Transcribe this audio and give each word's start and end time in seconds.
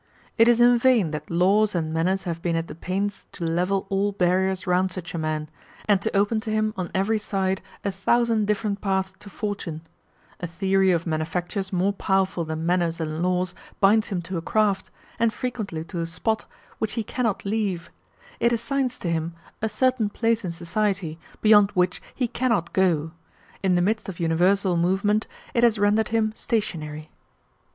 It 0.35 0.47
is 0.47 0.59
in 0.59 0.79
vain 0.79 1.11
that 1.11 1.29
laws 1.29 1.75
and 1.75 1.93
manners 1.93 2.23
have 2.23 2.41
been 2.41 2.55
at 2.55 2.65
the 2.67 2.73
pains 2.73 3.27
to 3.33 3.43
level 3.45 3.85
all 3.89 4.11
barriers 4.13 4.65
round 4.65 4.91
such 4.91 5.13
a 5.13 5.19
man, 5.19 5.47
and 5.85 6.01
to 6.01 6.17
open 6.17 6.39
to 6.39 6.49
him 6.49 6.73
on 6.75 6.89
every 6.95 7.19
side 7.19 7.61
a 7.85 7.91
thousand 7.91 8.45
different 8.47 8.81
paths 8.81 9.13
to 9.19 9.29
fortune; 9.29 9.81
a 10.39 10.47
theory 10.47 10.89
of 10.89 11.05
manufactures 11.05 11.71
more 11.71 11.93
powerful 11.93 12.43
than 12.43 12.65
manners 12.65 12.99
and 12.99 13.21
laws 13.21 13.53
binds 13.79 14.09
him 14.09 14.23
to 14.23 14.37
a 14.37 14.41
craft, 14.41 14.89
and 15.19 15.31
frequently 15.33 15.83
to 15.83 15.99
a 15.99 16.07
spot, 16.07 16.45
which 16.79 16.93
he 16.93 17.03
cannot 17.03 17.45
leave: 17.45 17.91
it 18.39 18.51
assigns 18.51 18.97
to 18.97 19.07
him 19.07 19.35
a 19.61 19.69
certain 19.69 20.09
place 20.09 20.43
in 20.43 20.51
society, 20.51 21.19
beyond 21.43 21.69
which 21.75 22.01
he 22.15 22.27
cannot 22.27 22.73
go: 22.73 23.11
in 23.61 23.75
the 23.75 23.83
midst 23.83 24.09
of 24.09 24.19
universal 24.19 24.75
movement 24.75 25.27
it 25.53 25.63
has 25.63 25.77
rendered 25.77 26.07
him 26.07 26.33
stationary. 26.35 27.11